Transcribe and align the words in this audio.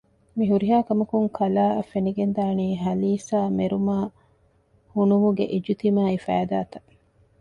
މިހުރިހާކަމަކުން 0.37 1.29
ކަލާއަށް 1.37 1.89
ފެނިގެންދާނީ 1.91 2.67
ހަލީސާމެރުމާ 2.83 3.95
ހުނުމުގެ 4.93 5.45
އިޖުތިމާޢީ 5.53 6.15
ފައިދާތައް 6.25 6.89